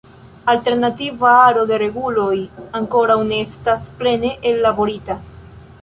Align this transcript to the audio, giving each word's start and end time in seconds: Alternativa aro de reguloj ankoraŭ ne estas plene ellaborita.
Alternativa 0.53 1.33
aro 1.49 1.65
de 1.73 1.77
reguloj 1.83 2.33
ankoraŭ 2.81 3.19
ne 3.29 3.43
estas 3.49 3.89
plene 4.01 4.37
ellaborita. 4.55 5.25